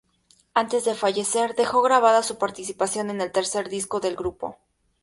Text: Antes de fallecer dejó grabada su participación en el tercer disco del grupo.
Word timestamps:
Antes 0.55 0.83
de 0.83 0.95
fallecer 0.95 1.53
dejó 1.53 1.83
grabada 1.83 2.23
su 2.23 2.39
participación 2.39 3.11
en 3.11 3.21
el 3.21 3.31
tercer 3.31 3.69
disco 3.69 3.99
del 3.99 4.15
grupo. 4.15 4.57